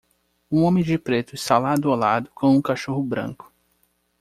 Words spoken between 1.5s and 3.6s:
lado a lado com um cachorro branco.